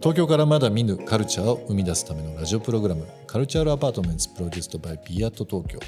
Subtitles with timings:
[0.00, 5.78] 東京からまだ見ぬカルチャーを生み出すためのラジオプログラムカルチャーアパートメントプロデュースドバイビアート東京、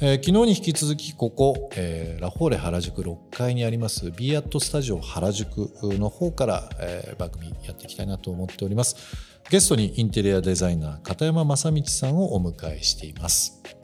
[0.00, 8.96] えー昨日に引き続きここ、えーラフォーレ原宿6階にありますビアートスタジオ原宿の方から、えー番組やっていきたいなと思っております。
[9.50, 13.79] ゲストにインテリアデザイナー片山正道さんをお迎えしています。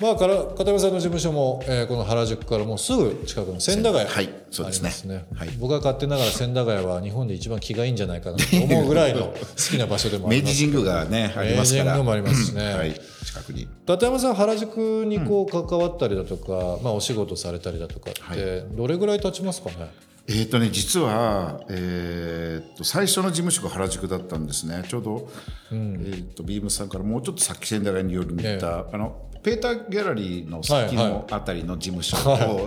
[0.00, 5.14] まあ、から片山さんの事務所も、えーこの原宿からもうすぐ近くの千駄ヶ谷はいそうですね。
[5.14, 5.26] ね。
[5.34, 5.50] はい。
[5.58, 9.34] 僕が勝手ながら千駄ヶ谷は日本で一番気がいいんじゃないかなと思うぐらいの 好
[9.70, 10.56] きな場所でもあり明ます。
[10.56, 11.84] 治神宮がねありますから。
[11.84, 12.74] 明治神宮もありますしね。
[12.74, 12.94] はい。
[13.24, 13.68] 近くに。
[13.86, 19.90] 片山さん原宿にこう関わったりだとか、まあ、お仕事されたりだとかってどれぐらい経ちますかね、
[20.28, 24.84] えーとね、実は、えー、と最初の事務所が原宿だったんですね。
[24.86, 25.28] ちょうど、
[25.72, 32.16] えー、とビームスさんからもうちょっと先仙台に寄るに行った、あのペーターギャラリーの先はいはいのあたりの事務所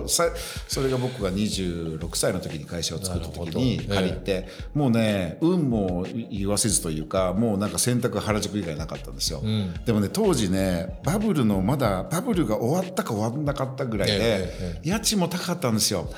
[0.02, 0.24] を、さ
[0.68, 9.42] それが僕が26歳の時に会社を作った時に借りて、もうね運も言わせずというかもうなんか選択が原宿以外なかったんですよ、
[9.84, 16.08] でもね当時ねバブルのまだバブルが終わったか終わんなかったぐらいで、ええ家賃も高かったんですよ。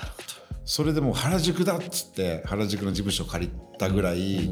[0.65, 4.51] それでもう原宿だっつって原宿の事務所借りたぐらい、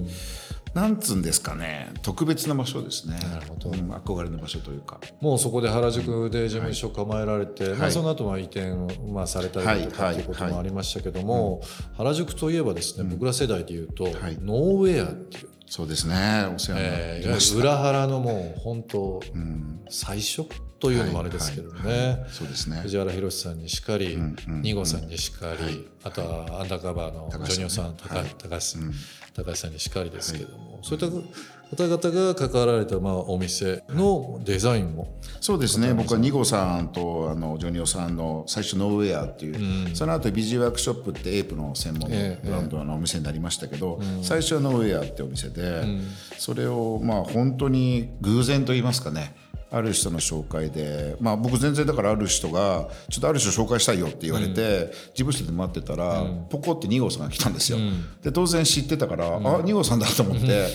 [0.75, 3.19] なんつうんですかね特別な場所ですね。
[3.31, 3.71] なるほど。
[3.71, 5.01] うん憧れの場所というか。
[5.21, 11.61] もうそこで原宿で事務所構えられて、まあ、はいその後まあ移転をまあされたりだとかはいっていうこともありましたけども、
[11.97, 14.13] 原宿といえばですね、僕ら世代でいうと、はい。
[14.41, 19.21] NOWHERE っていう、そうですねお世話になりました、わゆる裏原のもう本当、
[19.91, 20.47] 最初？
[20.83, 22.81] というのもあれですけどね、そうですね。
[22.83, 31.01] 藤原ヒロシさんにしかり、 NIGO さんにしかり、あとはアンダーカバーのジョニオさん、高橋さんにしかりですけども、そういっ
[31.79, 35.95] た方々が関わられたまあお店のデザインも、そうですね。
[35.95, 45.85] 僕は NIGO さんとあのジョニオさんの最初 NOWHERE っていう、その後 BUSY WORK SHOP ってエイプの専門のええブランドのお店になりましたけど、最初は NOWHERE ってお店で、
[46.39, 49.37] それをまあ本当に偶然と言いますかね
[49.73, 57.79] ある人の紹介で、まあ、僕全然だからある人が「ちょっとある人紹介したいよ」って言われて、事務所で待ってたら、ポコって2号さんが来たんですよ。
[58.23, 60.69] で当然知ってたから、あ2号さんだと思って、で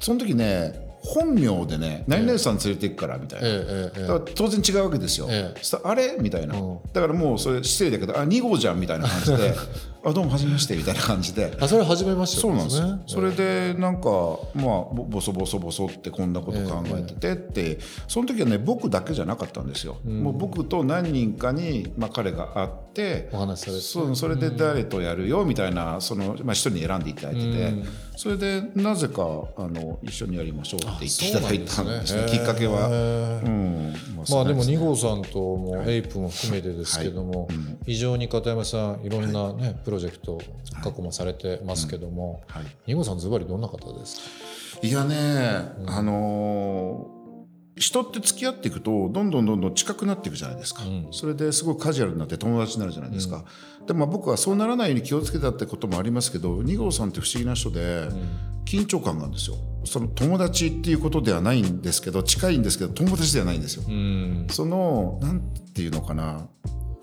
[0.00, 3.48] その時ね本名でね「何々さん連れて行くから」みたいな。
[3.48, 5.26] ええええだから当然違うわけですよ。
[5.28, 5.60] ええ。
[5.84, 6.16] あれ？
[6.20, 6.54] みたいな、
[6.92, 9.54] だからもうそれ失礼だけど「あ2号じゃん」みたいな感じで
[10.04, 11.56] 「あどうもはじめまして」みたいな感じで。
[11.60, 14.10] あそれ初めましてそうなんですよ、ねそれでなんか
[14.54, 23.82] まあぼボソボソボソってこんなこと考えててって、その時はね僕だけじゃなかったんですよ、もう僕と何人かに、まあ、彼が会ってお話しされて。
[23.82, 27.72] そうそれで誰とやるよみたいなその、まあ、一人に選んでいただいてて、
[28.16, 29.22] それでなぜか
[29.56, 32.26] あの一緒にやりましょうって言っていただいたんですね。
[32.28, 32.88] きっかけは。
[32.88, 33.94] うん。
[34.16, 37.48] ままあでも2号号さんともエイプも含めてですけども、
[37.86, 40.40] 非常に片山さんいろんなね、プロジェクト
[40.82, 42.92] 過去もされてますけども、はい。
[42.92, 44.16] 2号さんズバリどんな方です
[44.80, 44.86] か？
[44.86, 45.16] いやね、
[45.86, 47.21] あのー
[47.76, 53.44] 人って付き合っていくとどんどんどんどん近くなっていくじゃないですか、それですごくカジュアルになって友達になるじゃないですか、
[53.86, 58.08] でもまあ僕はそうならないように気をつけたってこともありますけど2号さんって不思議な人で
[58.64, 59.56] 緊張感があるんですよ。
[59.84, 64.46] その友達っていうことではないんですけど近いんですけど友達ではないんですよ、うん。
[64.50, 65.40] そのなん
[65.74, 66.46] ていうのかな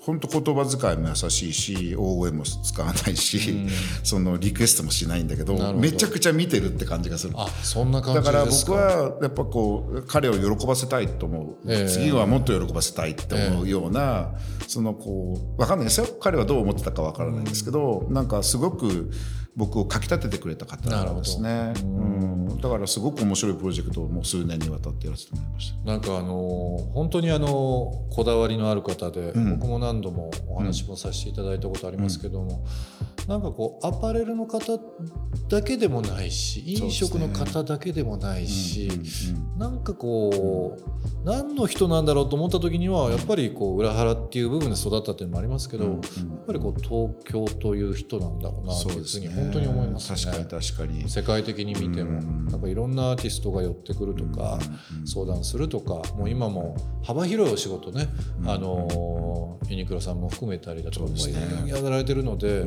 [0.10, 3.68] 本当言葉遣いも優しいし大声も使わないし、
[4.04, 7.34] そのリクエストもしないんだけどめちゃくちゃ見てるって感じがする。
[7.38, 11.88] あそんな感だから僕はやっぱこう彼を喜ばせたいと思う、ええ。
[11.88, 14.32] 次はもっと喜ばせたいって思うような、
[14.68, 16.08] そのこう分かんないですよ。
[16.20, 19.12] 彼はどう思ってたか分からないんですけど、なんかすごく
[19.56, 21.74] 僕をかきたててくれた方ですね。
[21.84, 25.92] うん、だからすごく面白いプロジェクトをもう数年にわたってやらせてもらいました。
[25.92, 32.64] なんかあの本当にあのこだわりのある方で、僕も何度もお話もさせていただいたことありますけども、
[33.30, 34.80] なんかこうアパレルの方
[35.50, 38.90] だけでもないし飲食の方だけでもないし、
[39.56, 45.96] なんかこう何の人なんだろうと思った時にはやっぱりこう裏腹っていう部分で育ったっていうのもありますけど、やっ
[46.48, 50.18] ぱりこう東京という人なんだろうなっていうふうに本当に思いますね。
[50.34, 51.08] 確かに確かに。
[51.08, 54.58] 世界的に見ても、なんかいろんなアーティストが寄ってくるとか、
[55.06, 58.08] 相談するとかもう今も幅広いお仕事ね、
[58.48, 61.16] あのユニクロさんも含めたりだとかも
[61.68, 62.66] やられてるので、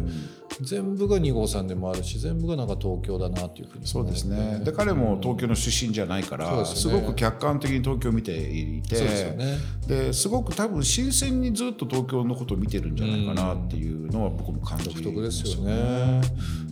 [0.61, 4.61] 全部が2号さんでもあるし全部がなんか東京だなっていうふうにそうですね。
[4.65, 9.57] で彼も東京の出身じゃないからす,、ごく客観的に東京を見ていて
[9.87, 16.21] ですごく多分新鮮にずっと東京のことを見てるんじゃないかなっていうのは僕も感じ独特ですよね、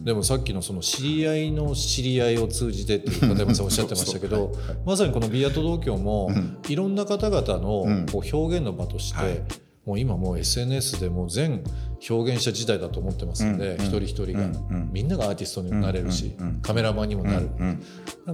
[0.05, 3.67] でもさっきのその知り合いの知り合いを通じてっていう片山さん。
[3.67, 4.53] おっしゃってましたけど
[4.85, 6.31] まさにこのビアート東京も
[6.69, 9.43] いろんな方々のこう表現の場として、
[9.87, 11.65] もう今もう SNS でもう全
[12.09, 14.49] 表現者時代だと思ってますので、一人一人が、
[14.93, 17.49] みんながアーティストにもなれるし、カメラマンにもなる、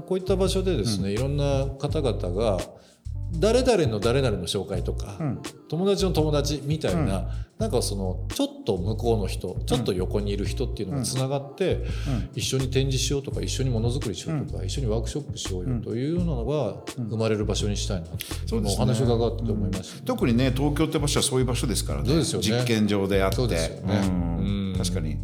[0.06, 2.58] こういった場所でですね、いろんな方々が
[3.38, 5.18] 誰々の誰々の紹介とか、
[5.68, 7.28] 友達の友達みたいな、
[7.58, 11.84] なんかそのちょっと向こうの人ちょっと横にいる人っていうのがつながって、
[12.34, 22.14] 一緒に展示しようとか一緒にものづくりしようとか、一緒にワークショップしようよというようなのが生まれる場所にしたいなと、お話を伺って思いました、特にね東京って場所はそういう場所ですからね。
[22.16, 22.22] ね。
[22.22, 24.74] 実験場であって、ね。
[24.76, 25.16] 確かに、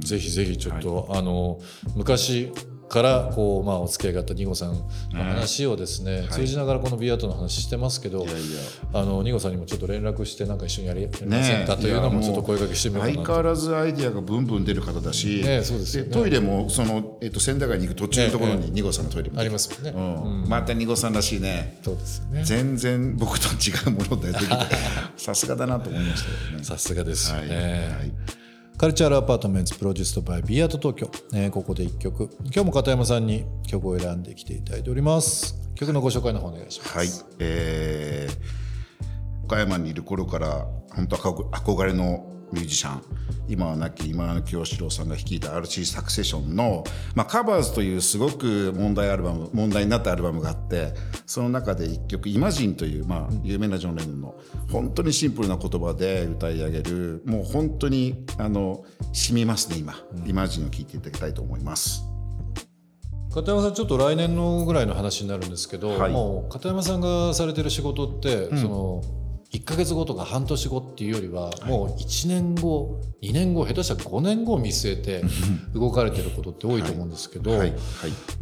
[0.00, 1.60] ぜひぜひちょっと、あの
[1.96, 2.52] 昔
[2.92, 4.74] からこう、まあ、お付き合いがあっさん
[5.12, 8.26] の話をですね、通じながらこのビアートの話してますけど、
[8.92, 20.42] あのニゴさんにもちょっと連絡してなんか一緒にやりませんかというのもちょっと声かけしてみよう相変わらずアイディアがブンブン出る方だし、ねそうですトイレもその、えっと仙台街に行く途中のところにニゴさんのトイレもありますもん。
[20.42, 21.78] ね、またニゴさんらしいね。
[21.82, 24.54] そうです全然僕と違うものでできて
[25.16, 26.64] さすがだなと思いましたよね。
[26.64, 27.56] さすがですよね、
[27.98, 28.21] はい
[28.82, 31.08] カルチャーアパートメントプロデュースとバイビアート東京、
[31.38, 32.28] えー、ここで1曲。
[32.46, 35.54] 今日も片山さんに曲を選んできていただいております。
[35.76, 36.98] 曲のご紹介の方お願いします。
[36.98, 37.08] はい。
[37.38, 43.02] えー、岡山にいる頃から本当憧れのミュージシャン
[43.48, 46.84] 今は亡き今の清志郎さんが率いた RC サクセションの、
[47.14, 50.94] まあ、カバーズというすごく問題アルバム問題になったアルバムがあって
[51.26, 54.34] その中で一曲「イマジン」という、まあ、有名なジョン・レノンの
[54.70, 62.04] 本当にシンプルな言葉で歌い上げるもう本当にあの染みますね今、うん、イマジンを聴いていただきたいと思います。
[63.34, 69.02] 片山さんちょっと来年のぐらいの話になるんですけど、はい、もう片山さんがされてる仕事って、うん、その
[69.52, 75.22] 1か月後とか半年後っていうよりは、もう1年後2年後下手したら5年後を見据えて
[75.74, 77.52] 動かれてることって多いと思うんですけど、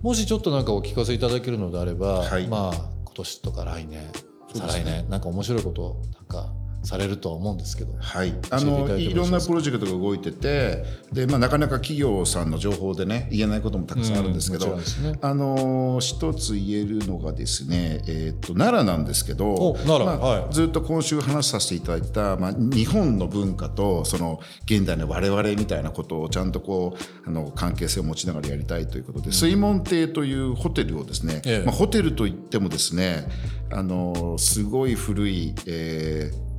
[0.03, 4.11] もしちょっとなんかお聞かせいただけるのであれば、まあ今年とか来年
[4.55, 33.27] 再来年、なんか面白いことなんかされるとは思うんですけど、はい、あのいろんなプロジェクトが動いててで、まあ、なかなか企業さんの情報でね言えないこともたくさんあるんですけど、うんね、あの一つ言えるのがですね、えーと、奈良なんですけどまあはい、ずっと今週話させていただいた、まあ、日本の文化とその現代の我々みたいなことをちゃんとこうあの関係性を持ちながらやりたいということで、うん、水門亭というホテルをですね、ええ、まあ、ホテルといってもですね
[33.73, 36.50] あのすごい古い、えー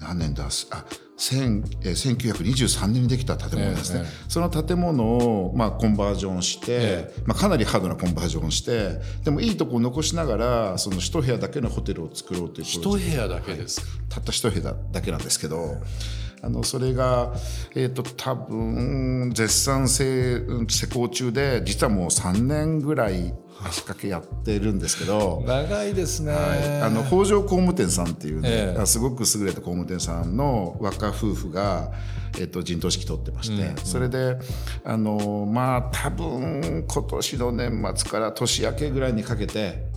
[0.00, 0.44] 何年だ？
[0.70, 0.84] あ
[1.18, 15.78] 1923年にできた建物ですね、ええ、その建物を、まあ、コンバージョンして、え、まあ、かなりハードなコンバージョンしてでもいいとこを残しながらその一部屋だけのホテルを作ろうという一部屋だけですか、はい、たった一部屋だけなんですけど。
[16.42, 17.32] あのそれが、
[17.74, 31.90] えーと、多分絶賛施工中で実はもう3年ぐらい足掛けやってるんですけど長いですね、はい、あの北条工務店さんっていうね、えー、すごく優れた工務店さんの若夫婦が、
[32.36, 34.38] えーと、陣頭指揮取ってまして、うんうん、それで
[34.84, 39.87] あのまあ多分今年の年末から年明けぐらいにかけて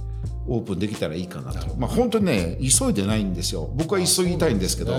[0.47, 1.75] オープンできたらいいかなと。
[1.75, 3.71] まあ本当にね急いでないんですよ。
[3.75, 4.95] 僕は急ぎたいんですけど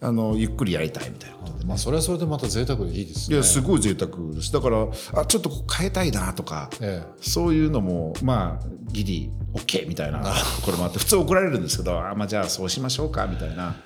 [0.00, 3.36] あのゆっくりやりたいみたいなことで、ね、まあそれはそれでまた贅沢でいいですね。
[3.36, 4.52] いやすごい贅沢です。
[4.52, 10.22] だからあちょっと変えたいなとか、ええ、そういうのもまあギリ OK みたいな
[10.64, 13.76] これもあって普通怒られるんですけどあまあじゃあそうしましょうかみたいな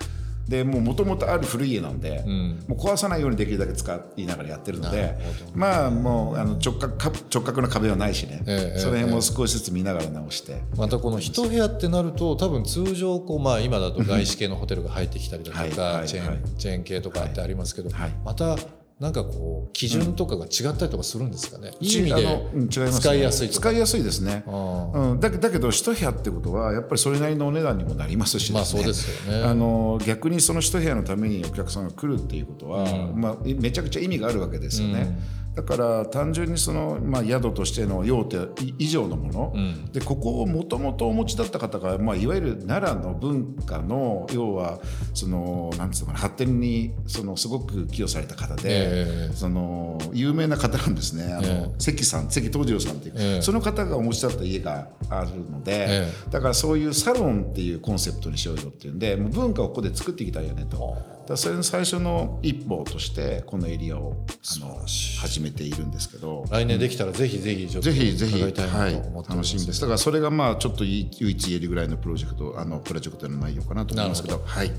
[0.50, 5.16] でもうもともとある古い家なんで、うん、もう壊さないようにできるだけ使いながらやってるので
[5.54, 6.92] まあもうあの直角
[7.32, 15.62] 直角の壁はないしね、えその辺も少しずつ見ながら直して、またこの一部屋ってなると多分通常こう、まあ、今だと外資系のホテルが入ってきたりだとか、
[16.06, 17.90] チェーンチェーン系とかってありますけど、
[18.24, 18.56] また
[19.00, 29.42] なんかこう基準とかが違ったりとかするんですかね、うん、いい意味で使いやすい使いやすいですね、うん、だだけど一部屋ってことはやっぱりそれなりのお値段にもなりますし、ね、まあそうですよね。
[29.42, 35.18] あの逆にその一部屋のためにお客さんが来るっていうことは、うん、まあ、めちゃくちゃ意味があるわけですよね、
[35.54, 44.80] だから単純にその、まあ、宿としての用途以上のもの、うん、でここをもともとお持ちだった方が、まあ、いわゆる奈良の文化の要は
[45.12, 51.32] そのなんつうのかな発展にそのすごく寄与された方で、えー、その有名な方なんですね。
[51.32, 61.19] あの、えー、関さん関東次郎さんっていう、えー、その方がお持ちだった家があるので、だからそういうサロンっていうコンセプトにしようよっていうんでもう文化をここで作っていきたいよねと。
[61.30, 64.84] だそれの最初の一歩としてこのエリアをあの
[65.20, 66.44] 始めているんですけど。
[66.50, 68.48] 来年できたらぜひぜひちょっとぜひぜひ、は
[68.88, 68.94] い、
[69.28, 69.80] 楽しみです。
[69.80, 74.72] だからそれがまあちょっと唯一言えるぐらいのプロジェクトあのプロジェクトの内容かなと思いますけどはい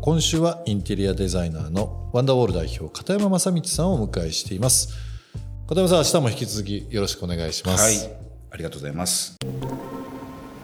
[0.00, 4.88] 今週はインテリアデザイナーのワンダーウォール代表片山正道さんをお迎えしています
[5.68, 8.16] 片山さん明日も引き続きよろしくお願いしますはい
[8.50, 9.36] ありがとうございます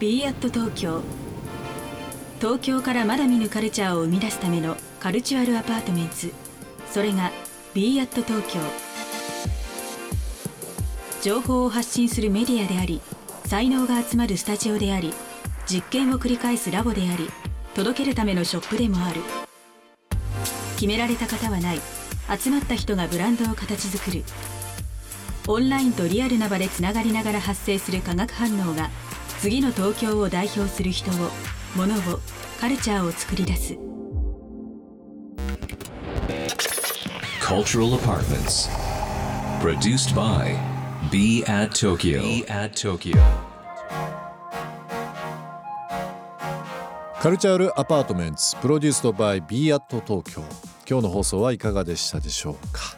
[0.00, 1.27] b アット東京
[2.40, 6.32] 東京からまだ見ぬカルチャーを生み出すための cultural apartments
[6.88, 7.32] それが
[7.74, 8.60] b アット東京。
[11.20, 13.00] 情報を発信するメディアであり
[13.44, 15.12] 才能が集まるスタジオであり
[15.66, 17.28] 実験を繰り返すラボであり
[17.74, 19.20] 届けるためのショップでもある。
[20.76, 21.80] 決められた方はない。
[22.38, 24.22] 集まった人がブランドを形作る。
[25.48, 28.90] オンラインとリアルな場でつながりながら発生する化学反応が
[29.40, 31.30] 次の東京を代表する人を
[31.76, 32.20] 物を
[32.60, 33.74] カルチャーを作り出す。
[37.40, 38.68] Cultural Apartments.
[39.60, 40.56] Produced by
[41.10, 43.18] Be at Tokyo, Be at Tokyo.
[47.20, 50.40] カルチャールアパートメンツプロデュースドバイ b アット東京
[50.88, 52.97] 今日の放送はいかがでしたでしょうか、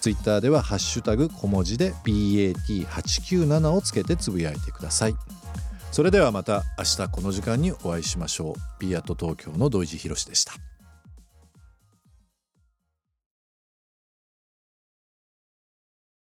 [0.00, 5.14] ツイッターではハッシュタグ小文字で bat897 をつけてつぶやいてください。
[5.92, 8.54] それではまた明日この時間にお会いしましょう。
[8.78, 10.69] b アット東京の土井地博でした。